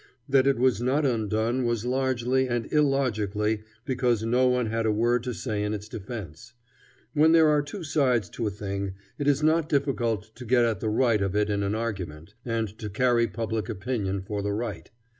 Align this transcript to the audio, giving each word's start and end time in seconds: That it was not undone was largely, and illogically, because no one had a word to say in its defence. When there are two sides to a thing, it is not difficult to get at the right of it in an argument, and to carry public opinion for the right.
That 0.27 0.47
it 0.47 0.57
was 0.57 0.81
not 0.81 1.05
undone 1.05 1.63
was 1.63 1.85
largely, 1.85 2.47
and 2.49 2.65
illogically, 2.73 3.61
because 3.85 4.23
no 4.23 4.47
one 4.47 4.65
had 4.65 4.87
a 4.87 4.91
word 4.91 5.21
to 5.25 5.33
say 5.35 5.61
in 5.61 5.75
its 5.75 5.87
defence. 5.87 6.53
When 7.13 7.33
there 7.33 7.49
are 7.49 7.61
two 7.61 7.83
sides 7.83 8.27
to 8.31 8.47
a 8.47 8.49
thing, 8.49 8.95
it 9.19 9.27
is 9.27 9.43
not 9.43 9.69
difficult 9.69 10.33
to 10.37 10.43
get 10.43 10.65
at 10.65 10.79
the 10.79 10.89
right 10.89 11.21
of 11.21 11.35
it 11.35 11.51
in 11.51 11.61
an 11.61 11.75
argument, 11.75 12.33
and 12.43 12.75
to 12.79 12.89
carry 12.89 13.27
public 13.27 13.69
opinion 13.69 14.23
for 14.23 14.41
the 14.41 14.53
right. 14.53 14.89